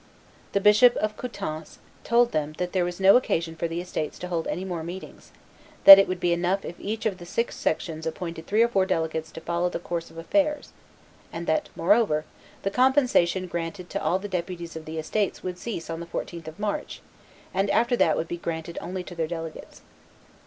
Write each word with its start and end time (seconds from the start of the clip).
The 0.53 0.59
Bishop 0.59 0.95
of 0.95 1.15
Coutances 1.15 1.77
told 2.03 2.31
them 2.31 2.53
that 2.57 2.71
there 2.71 2.83
was 2.83 2.99
no 2.99 3.17
occasion 3.17 3.55
for 3.55 3.67
the 3.67 3.79
estates 3.79 4.17
to 4.17 4.29
hold 4.29 4.47
any 4.47 4.65
more 4.65 4.83
meetings; 4.83 5.31
that 5.83 5.99
it 5.99 6.07
would 6.07 6.19
be 6.19 6.33
enough 6.33 6.65
if 6.65 6.79
each 6.79 7.05
of 7.05 7.19
the 7.19 7.25
six 7.27 7.55
sections 7.55 8.07
appointed 8.07 8.47
three 8.47 8.63
or 8.63 8.67
four 8.67 8.87
delegates 8.87 9.31
to 9.33 9.41
follow 9.41 9.69
the 9.69 9.77
course 9.77 10.09
of 10.09 10.17
affairs; 10.17 10.73
and 11.31 11.45
that, 11.45 11.69
moreover, 11.75 12.25
the 12.63 12.71
compensation 12.71 13.45
granted 13.45 13.91
to 13.91 14.01
all 14.03 14.17
the 14.17 14.27
deputies 14.27 14.75
of 14.75 14.85
the 14.85 14.97
estates 14.97 15.43
would 15.43 15.59
cease 15.59 15.87
on 15.87 15.99
the 15.99 16.07
14th 16.07 16.47
of 16.47 16.59
March, 16.59 17.03
and 17.53 17.69
after 17.69 17.95
that 17.95 18.17
would 18.17 18.27
be 18.27 18.37
granted 18.37 18.79
only 18.81 19.03
to 19.03 19.13
their 19.13 19.27
delegates. 19.27 19.83